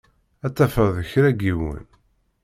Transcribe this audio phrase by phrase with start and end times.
[0.45, 1.83] Ad tafeḍ kra n yiwen.